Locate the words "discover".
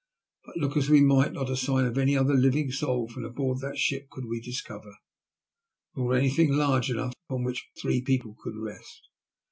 4.41-4.97